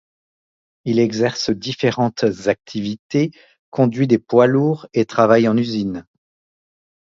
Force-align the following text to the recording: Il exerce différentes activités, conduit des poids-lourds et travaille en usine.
Il 0.83 0.97
exerce 0.97 1.51
différentes 1.51 2.23
activités, 2.47 3.29
conduit 3.69 4.07
des 4.07 4.17
poids-lourds 4.17 4.87
et 4.95 5.05
travaille 5.05 5.47
en 5.47 5.55
usine. 5.55 6.07